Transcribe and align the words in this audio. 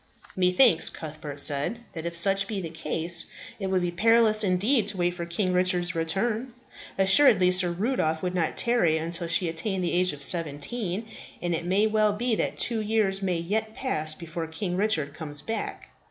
"Methinks," 0.35 0.89
Cuthbert 0.89 1.39
said, 1.39 1.77
"that 1.93 2.07
if 2.07 2.15
such 2.15 2.47
be 2.47 2.59
the 2.59 2.71
case 2.71 3.27
it 3.59 3.67
would 3.67 3.83
be 3.83 3.91
perilous 3.91 4.43
indeed 4.43 4.87
to 4.87 4.97
wait 4.97 5.13
for 5.13 5.27
King 5.27 5.53
Richard's 5.53 5.93
return. 5.93 6.55
Assuredly 6.97 7.51
Sir 7.51 7.69
Rudolph 7.69 8.23
would 8.23 8.33
not 8.33 8.57
tarry 8.57 8.97
until 8.97 9.27
she 9.27 9.47
attained 9.47 9.83
the 9.83 9.93
age 9.93 10.11
of 10.11 10.23
seventeen, 10.23 11.05
and 11.39 11.53
it 11.53 11.65
may 11.65 11.85
well 11.85 12.13
be 12.13 12.33
that 12.33 12.57
two 12.57 12.81
years 12.81 13.21
may 13.21 13.37
yet 13.37 13.75
pass 13.75 14.15
before 14.15 14.47
King 14.47 14.75
Richard 14.75 15.13
comes 15.13 15.43
back. 15.43 15.89